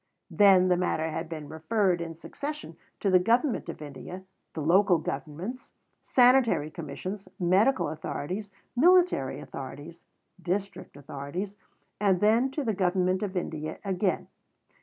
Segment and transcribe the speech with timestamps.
[0.31, 4.23] Then the matter had been referred in succession to the Government of India,
[4.55, 10.03] the local governments, sanitary commissions, medical authorities, military authorities,
[10.41, 11.55] district authorities,
[11.99, 14.25] and then to the Government of India again.